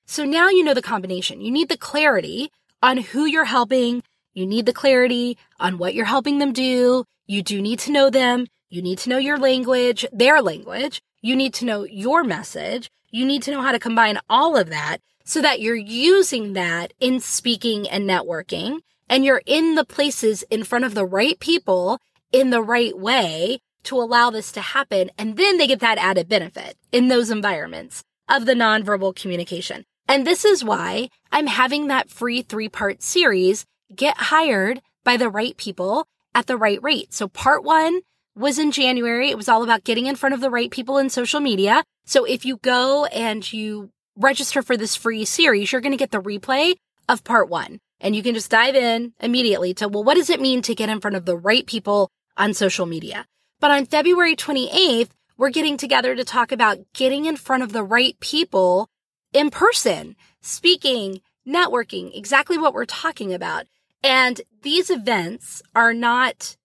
[0.06, 1.40] So now you know the combination.
[1.40, 2.52] You need the clarity
[2.84, 4.04] on who you're helping.
[4.34, 7.06] You need the clarity on what you're helping them do.
[7.26, 8.48] You do need to know them.
[8.70, 11.02] You need to know your language, their language.
[11.22, 12.90] You need to know your message.
[13.10, 16.94] You need to know how to combine all of that so that you're using that
[17.02, 22.00] in speaking and networking and you're in the places in front of the right people
[22.32, 25.12] in the right way to allow this to happen.
[25.18, 29.84] And then they get that added benefit in those environments of the nonverbal communication.
[30.08, 35.30] And this is why I'm having that free three part series get hired by the
[35.30, 37.14] right people at the right rate.
[37.14, 38.00] So part one
[38.34, 39.30] was in January.
[39.30, 41.84] It was all about getting in front of the right people in social media.
[42.06, 46.12] So if you go and you register for this free series, you're going to get
[46.12, 46.76] the replay
[47.08, 50.42] of part one and you can just dive in immediately to, well, what does it
[50.42, 53.26] mean to get in front of the right people on social media?
[53.60, 57.84] But on February 28th, we're getting together to talk about getting in front of the
[57.84, 58.90] right people
[59.34, 63.66] in person, speaking, networking, exactly what we're talking about.
[64.04, 66.58] And these events are not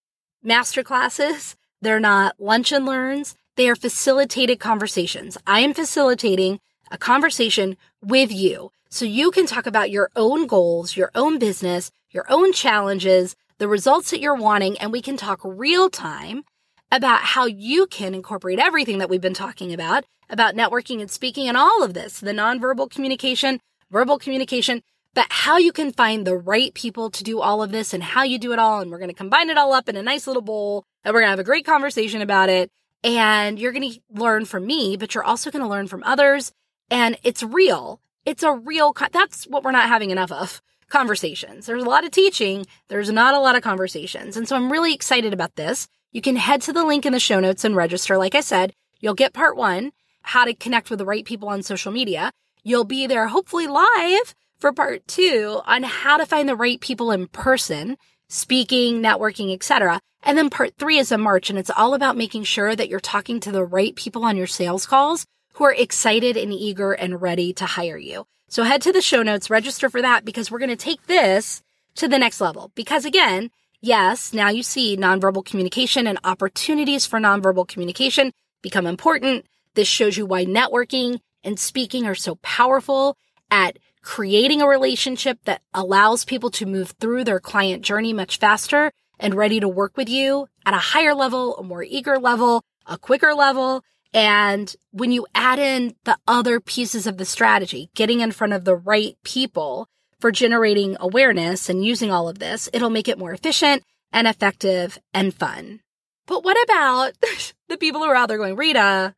[0.44, 1.54] masterclasses.
[1.80, 3.34] They're not lunch and learns.
[3.56, 5.36] They are facilitated conversations.
[5.46, 6.60] I am facilitating
[6.92, 11.90] a conversation with you so you can talk about your own goals, your own business,
[12.11, 16.44] your own challenges, the results that you're wanting, and we can talk real time
[16.90, 21.48] about how you can incorporate everything that we've been talking about, about networking and speaking
[21.48, 24.83] and all of this, the nonverbal communication, verbal communication,
[25.14, 28.22] but how you can find the right people to do all of this and how
[28.22, 28.81] you do it all.
[28.81, 31.20] And we're going to combine it all up in a nice little bowl and we're
[31.20, 32.70] going to have a great conversation about it.
[33.05, 36.52] And you're going to learn from me, but you're also going to learn from others.
[36.92, 38.02] And it's real.
[38.26, 41.64] It's a real, that's what we're not having enough of conversations.
[41.64, 42.66] There's a lot of teaching.
[42.88, 44.37] There's not a lot of conversations.
[44.37, 45.88] And so I'm really excited about this.
[46.12, 48.18] You can head to the link in the show notes and register.
[48.18, 51.62] Like I said, you'll get part one, how to connect with the right people on
[51.62, 52.31] social media.
[52.62, 57.11] You'll be there hopefully live for part two on how to find the right people
[57.11, 57.96] in person,
[58.28, 59.98] speaking, networking, etc.
[60.22, 63.00] And then part three is a March and it's all about making sure that you're
[63.00, 67.20] talking to the right people on your sales calls who are excited and eager and
[67.20, 68.26] ready to hire you.
[68.48, 71.62] So head to the show notes, register for that because we're going to take this
[71.96, 72.70] to the next level.
[72.74, 73.50] Because again,
[73.84, 79.44] Yes, now you see nonverbal communication and opportunities for nonverbal communication become important.
[79.74, 83.16] This shows you why networking and speaking are so powerful
[83.50, 88.92] at creating a relationship that allows people to move through their client journey much faster
[89.18, 92.96] and ready to work with you at a higher level, a more eager level, a
[92.96, 93.82] quicker level.
[94.14, 98.64] And when you add in the other pieces of the strategy, getting in front of
[98.64, 99.88] the right people,
[100.22, 104.96] for generating awareness and using all of this, it'll make it more efficient and effective
[105.12, 105.81] and fun.
[106.27, 107.14] But what about
[107.68, 109.16] the people who are out there going, Rita,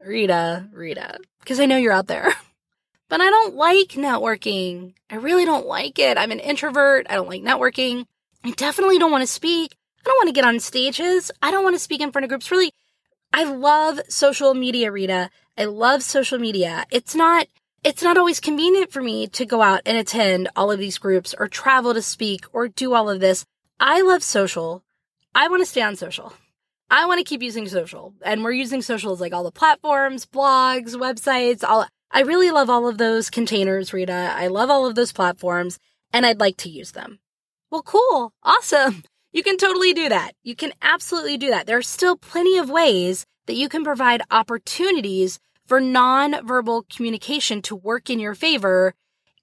[0.00, 2.32] Rita, Rita, because I know you're out there.
[3.08, 4.94] But I don't like networking.
[5.08, 6.18] I really don't like it.
[6.18, 7.06] I'm an introvert.
[7.08, 8.04] I don't like networking.
[8.42, 9.76] I definitely don't want to speak.
[10.00, 11.30] I don't want to get on stages.
[11.40, 12.50] I don't want to speak in front of groups.
[12.50, 12.72] Really,
[13.36, 15.28] I love social media, Rita.
[15.58, 16.86] I love social media.
[16.90, 17.48] It's not
[17.84, 21.34] it's not always convenient for me to go out and attend all of these groups
[21.38, 23.44] or travel to speak or do all of this.
[23.78, 24.82] I love social.
[25.34, 26.32] I want to stay on social.
[26.88, 28.14] I want to keep using social.
[28.22, 31.86] And we're using social as like all the platforms, blogs, websites, all.
[32.10, 34.32] I really love all of those containers, Rita.
[34.34, 35.78] I love all of those platforms
[36.10, 37.18] and I'd like to use them.
[37.70, 38.32] Well, cool.
[38.42, 39.04] Awesome.
[39.36, 40.32] You can totally do that.
[40.44, 41.66] You can absolutely do that.
[41.66, 47.76] There are still plenty of ways that you can provide opportunities for nonverbal communication to
[47.76, 48.94] work in your favor,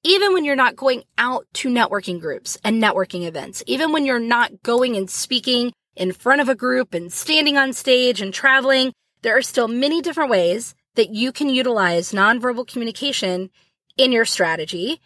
[0.04, 4.18] even when you're not going out to networking groups and networking events, even when you're
[4.18, 8.94] not going and speaking in front of a group and standing on stage and traveling,
[9.22, 13.52] there are still many different ways that you can utilize nonverbal communication
[13.96, 15.00] in your strategy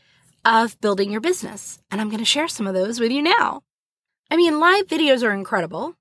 [0.45, 1.78] of building your business.
[1.91, 3.63] And I'm going to share some of those with you now.
[4.29, 5.95] I mean, live videos are incredible.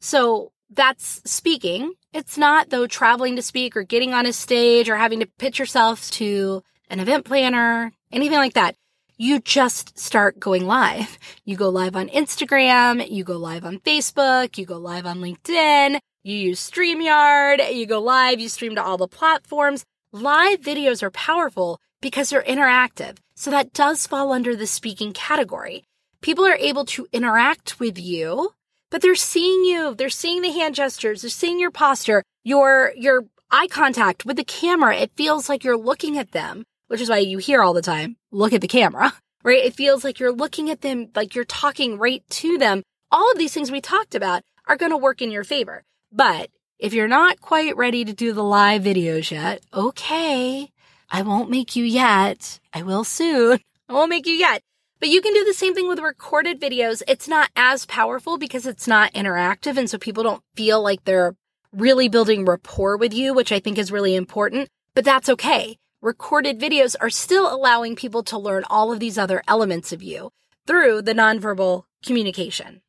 [0.00, 1.94] So that's speaking.
[2.12, 5.58] It's not though traveling to speak or getting on a stage or having to pitch
[5.58, 8.76] yourself to an event planner, anything like that.
[9.18, 11.18] You just start going live.
[11.44, 15.98] You go live on Instagram, you go live on Facebook, you go live on LinkedIn,
[16.22, 19.84] you use StreamYard, you go live, you stream to all the platforms.
[20.12, 23.18] Live videos are powerful because they're interactive.
[23.34, 25.84] So that does fall under the speaking category.
[26.22, 28.52] People are able to interact with you
[28.92, 29.94] but they're seeing you.
[29.94, 31.22] They're seeing the hand gestures.
[31.22, 34.94] They're seeing your posture, your, your eye contact with the camera.
[34.94, 38.16] It feels like you're looking at them, which is why you hear all the time,
[38.30, 39.64] look at the camera, right?
[39.64, 42.82] It feels like you're looking at them, like you're talking right to them.
[43.10, 45.82] All of these things we talked about are going to work in your favor.
[46.12, 50.70] But if you're not quite ready to do the live videos yet, okay.
[51.10, 52.60] I won't make you yet.
[52.74, 53.58] I will soon.
[53.88, 54.62] I won't make you yet.
[55.02, 57.02] But you can do the same thing with recorded videos.
[57.08, 59.76] It's not as powerful because it's not interactive.
[59.76, 61.34] And so people don't feel like they're
[61.72, 65.76] really building rapport with you, which I think is really important, but that's okay.
[66.02, 70.30] Recorded videos are still allowing people to learn all of these other elements of you
[70.68, 72.80] through the nonverbal communication.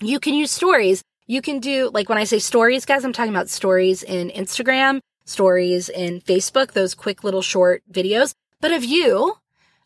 [0.00, 1.02] You can use stories.
[1.26, 5.00] You can do, like when I say stories, guys, I'm talking about stories in Instagram,
[5.26, 9.36] stories in Facebook, those quick little short videos, but of you,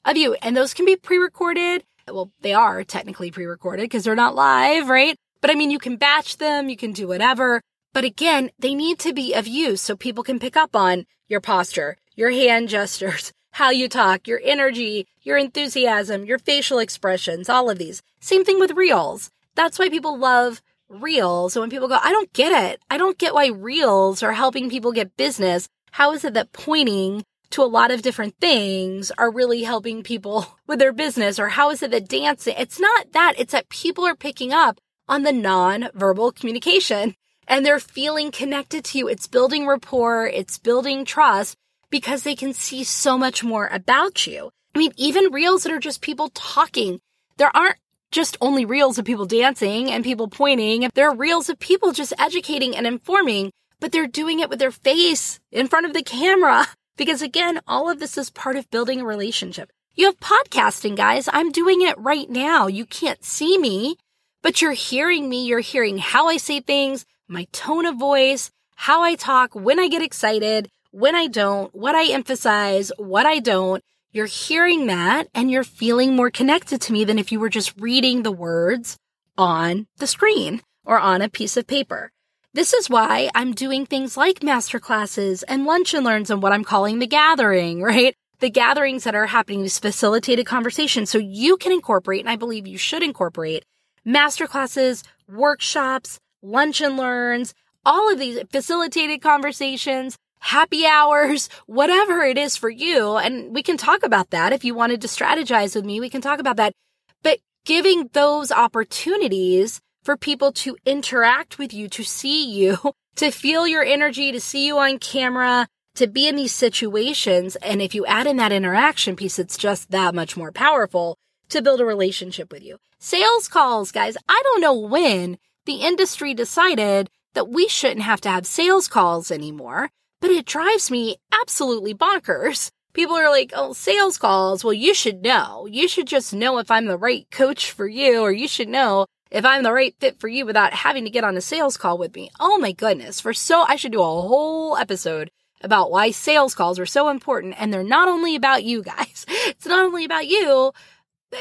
[0.04, 0.34] of you.
[0.34, 1.84] And those can be pre-recorded.
[2.08, 5.16] Well, they are technically pre-recorded because they're not live, right?
[5.40, 6.68] But I mean, you can batch them.
[6.68, 7.60] You can do whatever.
[7.92, 11.40] But again, they need to be of you so people can pick up on your
[11.40, 17.68] posture, your hand gestures, how you talk, your energy, your enthusiasm, your facial expressions, all
[17.68, 18.02] of these.
[18.20, 19.30] Same thing with reels.
[19.54, 21.52] That's why people love reels.
[21.52, 22.80] So when people go, I don't get it.
[22.90, 25.68] I don't get why reels are helping people get business.
[25.90, 30.58] How is it that pointing to a lot of different things are really helping people
[30.66, 31.38] with their business?
[31.38, 32.54] Or how is it that dancing?
[32.58, 33.34] It's not that.
[33.38, 37.14] It's that people are picking up on the non-verbal communication
[37.48, 39.08] and they're feeling connected to you.
[39.08, 40.26] It's building rapport.
[40.26, 41.56] It's building trust
[41.90, 44.50] because they can see so much more about you.
[44.74, 47.00] I mean, even reels that are just people talking.
[47.36, 47.76] There aren't
[48.10, 50.88] just only reels of people dancing and people pointing.
[50.94, 54.70] There are reels of people just educating and informing, but they're doing it with their
[54.70, 56.66] face in front of the camera.
[57.02, 59.72] Because again, all of this is part of building a relationship.
[59.96, 61.28] You have podcasting, guys.
[61.32, 62.68] I'm doing it right now.
[62.68, 63.96] You can't see me,
[64.40, 65.44] but you're hearing me.
[65.44, 69.88] You're hearing how I say things, my tone of voice, how I talk, when I
[69.88, 73.82] get excited, when I don't, what I emphasize, what I don't.
[74.12, 77.76] You're hearing that and you're feeling more connected to me than if you were just
[77.80, 78.96] reading the words
[79.36, 82.12] on the screen or on a piece of paper.
[82.54, 86.64] This is why I'm doing things like masterclasses and lunch and learns and what I'm
[86.64, 88.14] calling the gathering, right?
[88.40, 91.06] The gatherings that are happening is facilitated conversation.
[91.06, 93.64] So you can incorporate, and I believe you should incorporate
[94.06, 97.54] masterclasses, workshops, lunch and learns,
[97.86, 103.16] all of these facilitated conversations, happy hours, whatever it is for you.
[103.16, 104.52] And we can talk about that.
[104.52, 106.74] If you wanted to strategize with me, we can talk about that.
[107.22, 112.78] But giving those opportunities for people to interact with you, to see you,
[113.16, 117.56] to feel your energy, to see you on camera, to be in these situations.
[117.56, 121.18] And if you add in that interaction piece, it's just that much more powerful
[121.50, 122.78] to build a relationship with you.
[122.98, 124.16] Sales calls, guys.
[124.28, 129.30] I don't know when the industry decided that we shouldn't have to have sales calls
[129.30, 132.70] anymore, but it drives me absolutely bonkers.
[132.92, 134.64] People are like, oh, sales calls.
[134.64, 135.66] Well, you should know.
[135.70, 139.06] You should just know if I'm the right coach for you, or you should know
[139.32, 141.98] if I'm the right fit for you without having to get on a sales call
[141.98, 142.30] with me.
[142.38, 143.20] Oh my goodness.
[143.20, 145.30] For so, I should do a whole episode
[145.62, 147.54] about why sales calls are so important.
[147.58, 149.26] And they're not only about you guys.
[149.44, 150.72] It's not only about you.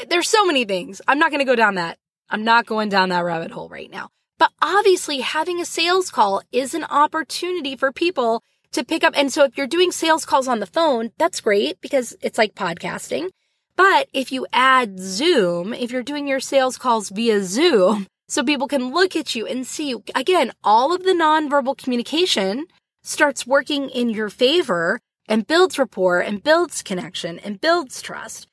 [0.08, 1.00] There's so many things.
[1.06, 1.98] I'm not going to go down that
[2.32, 4.08] I'm not going down that rabbit hole right now.
[4.38, 9.12] But obviously having a sales call is an opportunity for people to pick up.
[9.14, 12.54] And so if you're doing sales calls on the phone, that's great because it's like
[12.54, 13.28] podcasting.
[13.76, 18.68] But if you add Zoom, if you're doing your sales calls via Zoom, so people
[18.68, 22.66] can look at you and see again, all of the nonverbal communication
[23.02, 28.46] starts working in your favor and builds rapport and builds connection and builds trust.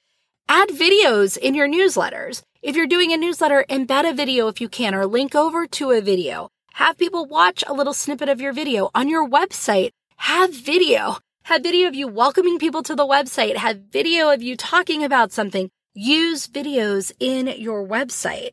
[0.48, 2.42] Add videos in your newsletters.
[2.62, 5.92] If you're doing a newsletter, embed a video if you can or link over to
[5.92, 6.50] a video.
[6.74, 9.92] Have people watch a little snippet of your video on your website.
[10.18, 11.18] Have video.
[11.50, 13.56] Have video of you welcoming people to the website.
[13.58, 15.72] Have video of you talking about something.
[15.96, 18.52] Use videos in your website.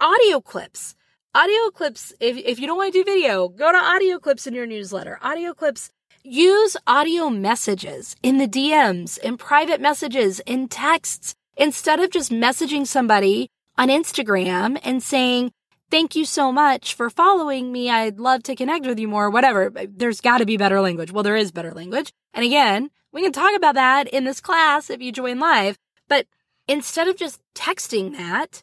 [0.00, 0.94] Audio clips.
[1.34, 2.12] Audio clips.
[2.20, 5.18] If, if you don't want to do video, go to audio clips in your newsletter.
[5.22, 5.90] Audio clips
[6.22, 12.86] Use audio messages in the DMs, in private messages, in texts, instead of just messaging
[12.86, 15.50] somebody on Instagram and saying,
[15.90, 17.90] thank you so much for following me.
[17.90, 19.70] I'd love to connect with you more, whatever.
[19.88, 21.12] There's got to be better language.
[21.12, 22.12] Well, there is better language.
[22.32, 25.76] And again, we can talk about that in this class if you join live.
[26.08, 26.26] But
[26.68, 28.62] instead of just texting that,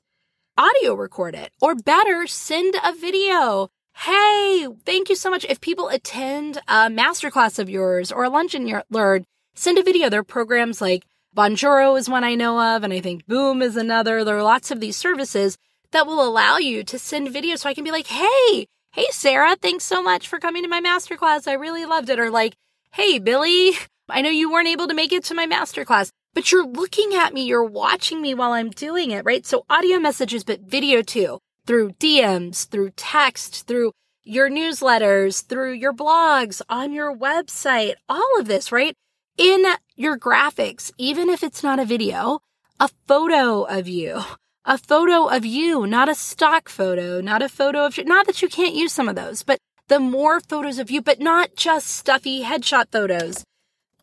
[0.57, 3.69] audio record it or better, send a video.
[3.95, 5.45] Hey, thank you so much.
[5.45, 9.25] If people attend a masterclass of yours or a lunch and learn,
[9.55, 10.09] send a video.
[10.09, 11.05] There are programs like
[11.35, 14.23] Bonjoro is one I know of, and I think Boom is another.
[14.23, 15.57] There are lots of these services
[15.91, 19.55] that will allow you to send videos so I can be like, hey, hey, Sarah,
[19.61, 21.47] thanks so much for coming to my masterclass.
[21.47, 22.19] I really loved it.
[22.19, 22.55] Or like,
[22.91, 23.71] hey, Billy,
[24.09, 27.33] I know you weren't able to make it to my masterclass, but you're looking at
[27.33, 29.45] me, you're watching me while I'm doing it, right?
[29.45, 33.91] So audio messages, but video too through DMs, through text, through
[34.23, 38.95] your newsletters, through your blogs, on your website, all of this, right?
[39.37, 39.65] In
[39.95, 42.39] your graphics, even if it's not a video,
[42.79, 44.21] a photo of you,
[44.67, 48.49] a photo of you, not a stock photo, not a photo of, not that you
[48.49, 52.43] can't use some of those, but the more photos of you, but not just stuffy
[52.43, 53.45] headshot photos.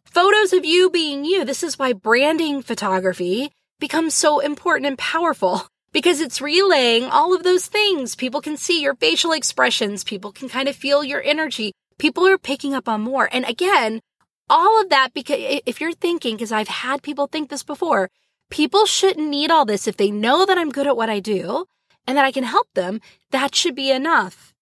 [0.06, 1.44] Photos of you being you.
[1.44, 7.42] This is why branding photography becomes so important and powerful because it's relaying all of
[7.42, 8.16] those things.
[8.16, 10.02] People can see your facial expressions.
[10.02, 11.72] People can kind of feel your energy.
[11.98, 13.28] People are picking up on more.
[13.30, 14.00] And again,
[14.48, 18.08] all of that because if you're thinking, because I've had people think this before,
[18.50, 19.86] people shouldn't need all this.
[19.86, 21.66] If they know that I'm good at what I do
[22.06, 24.52] and that I can help them, that should be enough.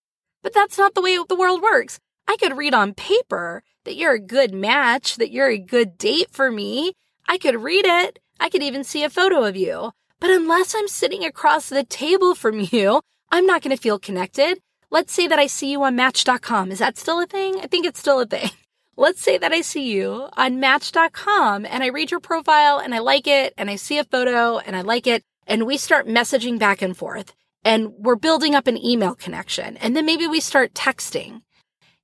[0.43, 2.01] But that's not the way the world works.
[2.27, 6.31] I could read on paper that you're a good match, that you're a good date
[6.31, 6.93] for me.
[7.29, 8.19] I could read it.
[8.41, 9.93] I could even see a photo of you.
[10.21, 14.61] But unless I'm sitting across the table from you, I'm not going to feel connected.
[14.91, 16.71] Let's say that I see you on Match.com.
[16.71, 17.57] Is that still a thing?
[17.61, 18.51] I think it's still a thing.
[18.97, 22.99] Let's say that I see you on Match.com and I read your profile and I
[22.99, 26.59] like it and I see a photo and I like it and we start messaging
[26.59, 27.35] back and forth
[27.65, 29.79] and we're building up an email connection.
[29.79, 31.41] And then maybe we start texting.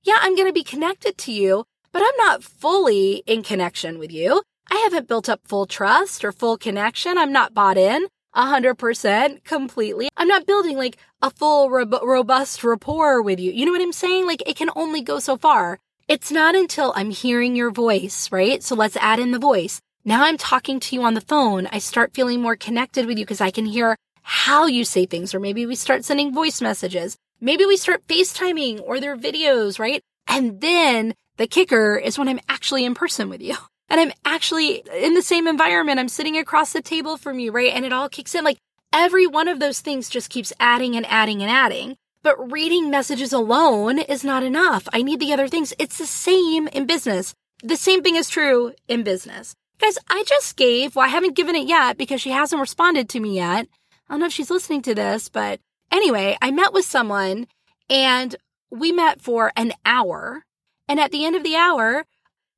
[0.02, 4.10] Yeah, I'm going to be connected to you, but I'm not fully in connection with
[4.10, 4.42] you.
[4.70, 7.18] I haven't built up full trust or full connection.
[7.18, 10.08] I'm not bought in a hundred percent completely.
[10.16, 13.52] I'm not building like a full robust rapport with you.
[13.52, 14.26] You know what I'm saying?
[14.26, 15.80] Like it can only go so far.
[16.08, 18.62] It's not until I'm hearing your voice, right?
[18.62, 19.78] So let's add in the voice.
[20.06, 21.68] Now I'm talking to you on the phone.
[21.70, 25.34] I start feeling more connected with you because I can hear how you say things,
[25.34, 27.18] or maybe we start sending voice messages.
[27.42, 30.00] Maybe we start FaceTiming or their videos, right?
[30.26, 33.56] And then the kicker is when I'm actually in person with you
[33.90, 36.00] and I'm actually in the same environment.
[36.00, 37.74] I'm sitting across the table from you, right?
[37.74, 38.44] And it all kicks in.
[38.44, 38.56] Like
[38.94, 41.98] every one of those things just keeps adding and adding and adding.
[42.22, 44.88] But reading messages alone is not enough.
[44.92, 45.72] I need the other things.
[45.78, 47.34] It's the same in business.
[47.62, 49.54] The same thing is true in business.
[49.78, 53.20] Guys, I just gave, well, I haven't given it yet because she hasn't responded to
[53.20, 53.68] me yet.
[54.08, 55.60] I don't know if she's listening to this, but
[55.92, 57.46] anyway, I met with someone
[57.88, 58.34] and
[58.70, 60.44] we met for an hour.
[60.88, 62.04] And at the end of the hour,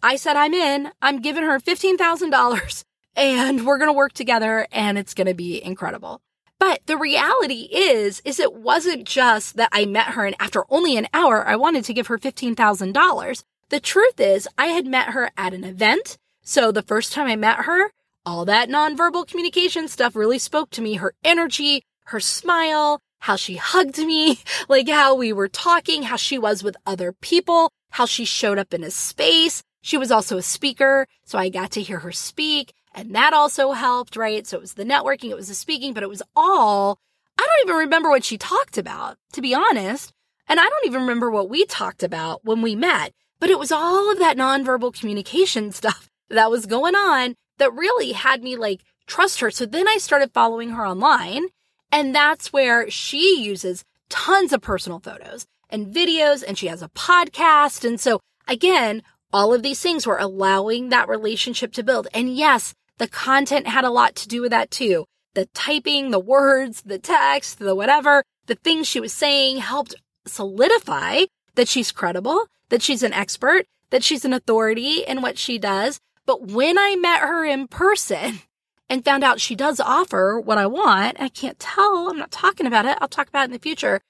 [0.02, 0.90] I said, I'm in.
[1.02, 2.84] I'm giving her $15,000
[3.16, 6.22] and we're going to work together and it's going to be incredible.
[6.60, 10.96] But the reality is, is it wasn't just that I met her and after only
[10.98, 13.44] an hour, I wanted to give her $15,000.
[13.70, 16.18] The truth is I had met her at an event.
[16.42, 17.92] So the first time I met her,
[18.26, 20.94] all that nonverbal communication stuff really spoke to me.
[20.94, 26.38] Her energy, her smile, how she hugged me, like how we were talking, how she
[26.38, 29.62] was with other people, how she showed up in a space.
[29.80, 33.72] She was also a speaker, so I got to hear her speak, and that also
[33.72, 34.46] helped, right?
[34.46, 36.98] So it was the networking, it was the speaking, but it was all,
[37.38, 40.12] I don't even remember what she talked about, to be honest.
[40.48, 43.70] And I don't even remember what we talked about when we met, but it was
[43.70, 48.80] all of that nonverbal communication stuff that was going on that really had me like
[49.06, 49.50] trust her.
[49.50, 51.44] So then I started following her online
[51.92, 56.88] and that's where she uses tons of personal photos and videos and she has a
[56.88, 57.84] podcast.
[57.86, 62.08] And so again, all of these things were allowing that relationship to build.
[62.12, 65.06] And yes, the content had a lot to do with that too.
[65.34, 69.94] The typing, the words, the text, the whatever, the things she was saying helped
[70.26, 71.22] solidify
[71.54, 75.98] that she's credible, that she's an expert, that she's an authority in what she does.
[76.26, 78.40] But when I met her in person
[78.90, 82.10] and found out she does offer what I want, I can't tell.
[82.10, 82.98] I'm not talking about it.
[83.00, 84.02] I'll talk about it in the future.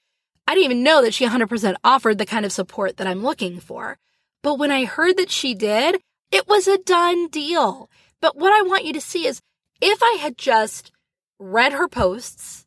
[0.49, 3.61] I didn't even know that she 100% offered the kind of support that I'm looking
[3.61, 3.99] for.
[4.43, 6.01] But when I heard that she did,
[6.33, 7.89] it was a done deal.
[8.21, 9.41] But what I want you to see is
[9.81, 10.93] if I had just
[11.39, 12.67] read her posts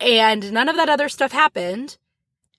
[0.00, 1.98] and none of that other stuff happened,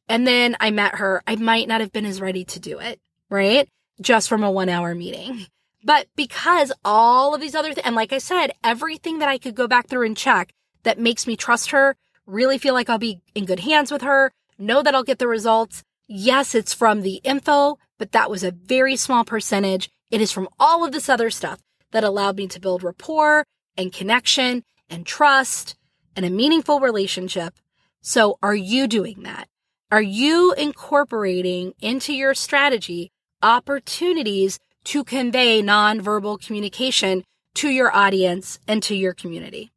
[0.08, 3.00] and then I met her, I might not have been as ready to do it,
[3.30, 3.68] right?
[4.02, 5.48] Just from a one hour meeting.
[5.84, 9.56] But because all of these other things, and like I said, everything that I could
[9.56, 10.52] go back through and check
[10.84, 14.32] that makes me trust her, really feel like I'll be in good hands with her,
[14.58, 15.84] know that I'll get the results.
[16.08, 19.90] Yes, it's from the info, but that was a very small percentage.
[20.10, 21.60] It is from all of this other stuff
[21.96, 25.76] that allowed me to build rapport and connection and trust
[26.16, 27.56] and a meaningful relationship.
[28.02, 29.48] So are you doing that?
[29.90, 37.24] Are you incorporating into your strategy opportunities to convey nonverbal communication
[37.56, 39.72] to your audience and to your community.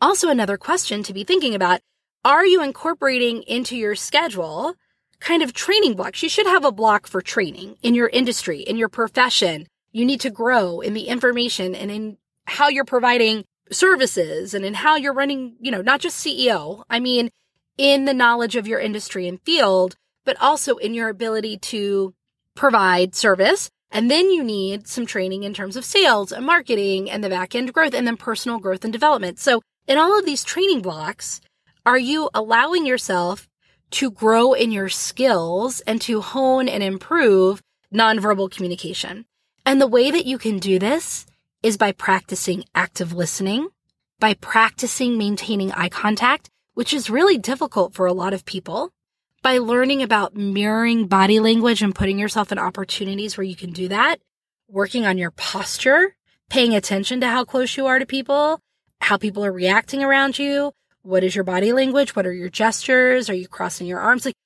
[0.00, 1.80] Also, another question to be thinking about
[2.24, 4.74] are you incorporating into your schedule
[5.20, 6.22] kind of training blocks?
[6.22, 9.66] You should have a block for training in your industry, in your profession.
[9.96, 14.74] You need to grow in the information and in how you're providing services and in
[14.74, 16.82] how you're running, you know, not just CEO.
[16.90, 17.30] I mean,
[17.78, 22.12] in the knowledge of your industry and field, but also in your ability to
[22.54, 27.22] provide service And then you need some training in terms of sales and marketing and
[27.24, 29.38] the back end growth and then personal growth and development.
[29.38, 31.40] So in all of these training blocks,
[31.84, 33.48] are you allowing yourself
[33.92, 37.62] to grow in your skills and to hone and improve
[37.94, 39.24] nonverbal communication?
[39.66, 41.26] And the way that you can do this
[41.60, 43.68] is by practicing active listening,
[44.20, 48.92] by practicing maintaining eye contact, which is really difficult for a lot of people,
[49.42, 53.88] by learning about mirroring body language and putting yourself in opportunities where you can do
[53.88, 54.20] that,
[54.68, 56.14] working on your posture,
[56.48, 58.60] paying attention to how close you are to people,
[59.00, 60.72] how people are reacting around you.
[61.02, 62.14] What is your body language?
[62.14, 63.28] What are your gestures?
[63.28, 64.26] Are you crossing your arms?
[64.26, 64.36] Like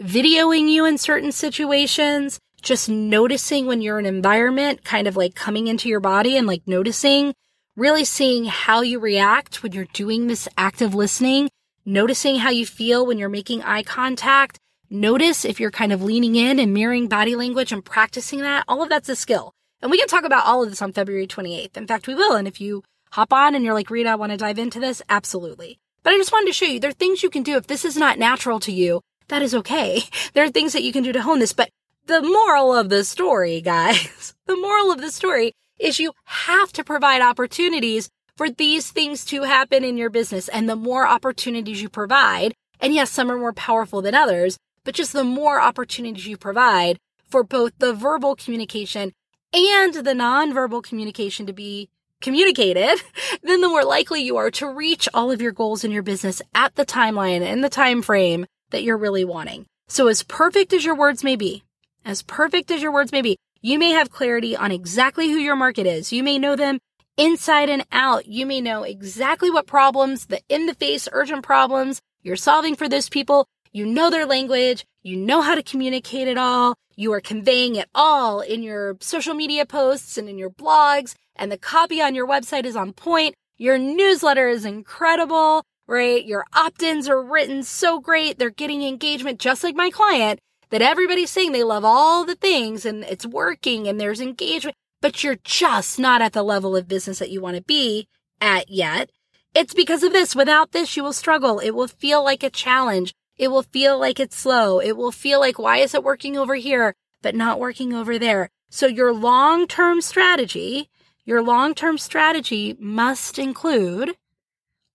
[0.00, 5.34] videoing you in certain situations, just noticing when you're in an environment, kind of like
[5.34, 7.34] coming into your body and like noticing,
[7.76, 11.50] really seeing how you react when you're doing this active listening,
[11.84, 14.58] noticing how you feel when you're making eye contact.
[14.88, 18.64] Notice if you're kind of leaning in and mirroring body language and practicing that.
[18.68, 19.52] All of that's a skill.
[19.80, 21.76] And we can talk about all of this on February 28th.
[21.76, 22.36] In fact, we will.
[22.36, 25.02] And if you hop on and you're like, Rita, I want to dive into this,
[25.08, 25.78] absolutely.
[26.02, 27.56] But I just wanted to show you there are things you can do.
[27.56, 30.02] If this is not natural to you, that is okay.
[30.34, 31.52] There are things that you can do to hone this.
[31.52, 31.70] But
[32.06, 36.84] the moral of the story, guys, the moral of the story is you have to
[36.84, 40.48] provide opportunities for these things to happen in your business.
[40.48, 44.94] And the more opportunities you provide, and yes, some are more powerful than others, but
[44.94, 46.98] just the more opportunities you provide
[47.28, 49.12] for both the verbal communication
[49.52, 51.88] and the nonverbal communication to be
[52.20, 53.00] communicated,
[53.42, 56.40] then the more likely you are to reach all of your goals in your business
[56.54, 59.66] at the timeline and the time frame that you're really wanting.
[59.88, 61.64] So as perfect as your words may be,
[62.04, 65.56] as perfect as your words may be, you may have clarity on exactly who your
[65.56, 66.12] market is.
[66.12, 66.78] You may know them
[67.16, 68.26] inside and out.
[68.26, 72.88] You may know exactly what problems, the in the face urgent problems you're solving for
[72.88, 73.46] those people.
[73.72, 74.84] You know their language.
[75.02, 76.76] You know how to communicate it all.
[76.94, 81.50] You are conveying it all in your social media posts and in your blogs and
[81.50, 83.34] the copy on your website is on point.
[83.56, 86.24] Your newsletter is incredible, right?
[86.24, 88.38] Your opt-ins are written so great.
[88.38, 90.38] They're getting engagement just like my client
[90.72, 95.22] that everybody's saying they love all the things and it's working and there's engagement, but
[95.22, 98.08] you're just not at the level of business that you want to be
[98.40, 99.10] at yet.
[99.54, 100.34] It's because of this.
[100.34, 101.60] Without this, you will struggle.
[101.60, 103.14] It will feel like a challenge.
[103.36, 104.80] It will feel like it's slow.
[104.80, 108.48] It will feel like, why is it working over here, but not working over there?
[108.70, 110.88] So your long-term strategy
[111.24, 114.16] your long term strategy must include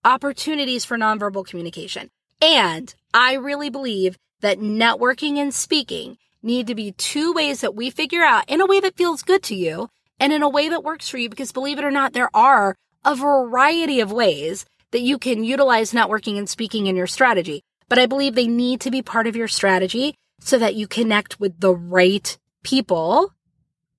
[0.04, 2.10] opportunities for nonverbal communication.
[2.42, 7.90] And I really believe that networking and speaking need to be two ways that we
[7.90, 9.88] figure out in a way that feels good to you
[10.20, 11.28] and in a way that works for you.
[11.28, 15.92] Because believe it or not, there are a variety of ways that you can utilize
[15.92, 17.62] networking and speaking in your strategy.
[17.88, 21.40] But I believe they need to be part of your strategy so that you connect
[21.40, 23.32] with the right people.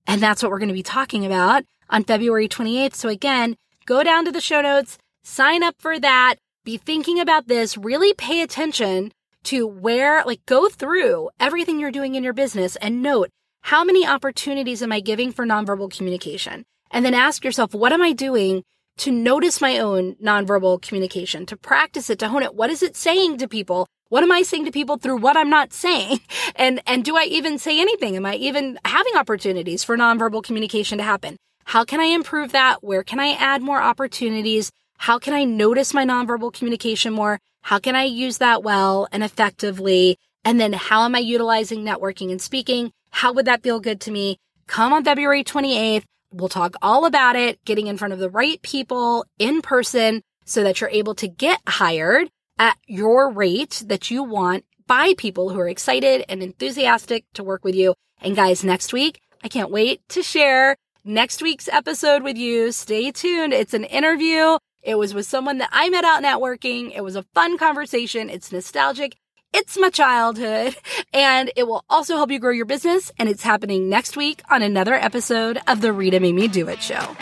[0.08, 2.96] And that's what we're going to be talking about on February 28th.
[2.96, 7.48] So again, go down to the show notes, sign up for that, be thinking about
[7.48, 9.12] this, really pay attention
[9.50, 13.32] to where, like go through everything you're doing in your business and note
[13.62, 16.66] how many opportunities am I giving for nonverbal communication?
[16.91, 18.64] And then ask yourself, what am I doing
[18.97, 22.54] to notice my own nonverbal communication, to practice it, to hone it?
[22.54, 23.88] What is it saying to people?
[24.10, 26.20] What am I saying to people through what I'm not saying?
[26.56, 28.18] And, and do I even say anything?
[28.18, 31.38] Am I even having opportunities for nonverbal communication to happen?
[31.64, 32.84] How can I improve that?
[32.84, 34.72] Where can I add more opportunities?
[34.97, 37.39] How can I notice my nonverbal communication more?
[37.62, 40.18] How can I use that well and effectively?
[40.43, 42.91] And then how am I utilizing networking and speaking?
[43.12, 44.38] How would that feel good to me?
[44.68, 46.03] Come on February 28th.
[46.32, 50.64] We'll talk all about it, getting in front of the right people in person so
[50.64, 55.60] that you're able to get hired at your rate that you want by people who
[55.60, 57.93] are excited and enthusiastic to work with you.
[58.22, 62.72] And guys, next week, I can't wait to share next week's episode with you.
[62.72, 63.54] Stay tuned.
[63.54, 64.58] It's an interview.
[64.82, 66.91] It was with someone that I met out networking.
[66.95, 68.30] It was a fun conversation.
[68.30, 69.16] It's nostalgic.
[69.52, 70.76] It's my childhood
[71.14, 73.12] and it will also help you grow your business.
[73.18, 76.82] And it's happening next week on another episode of the Rita Made Me Do It
[76.82, 77.16] show.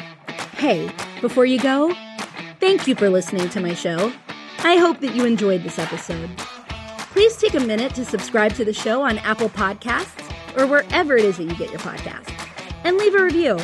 [0.57, 1.93] Hey, before you go,
[2.59, 4.11] thank you for listening to my show.
[4.59, 6.30] I hope that you enjoyed this episode.
[7.11, 10.23] Please take a minute to subscribe to the show on Apple Podcasts
[10.57, 12.47] or wherever it is that you get your podcasts
[12.88, 13.57] and leave a review.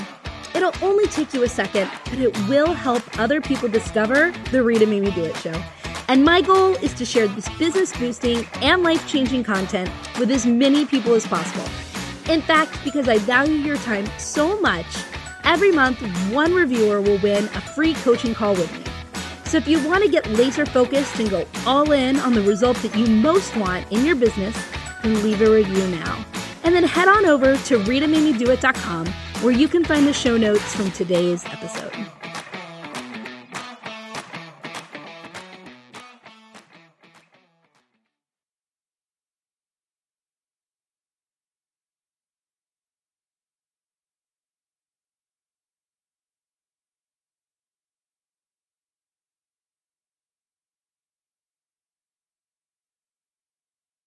[0.54, 4.86] It'll only take you a second, but it will help other people discover the Rita
[4.86, 5.64] Me Do It show.
[6.10, 10.46] And my goal is to share this business boosting and life changing content with as
[10.46, 11.66] many people as possible.
[12.30, 14.86] In fact, because I value your time so much,
[15.46, 16.02] every month
[16.34, 18.84] one reviewer will win a free coaching call with me.
[19.46, 22.76] So if you want to get laser focused and go all in on the result
[22.78, 24.58] that you most want in your business,
[25.02, 26.26] then leave a review now.
[26.64, 29.08] And then head on over to RitaMadeMeDoIt.com
[29.42, 31.92] where you can find the show notes from today's episode.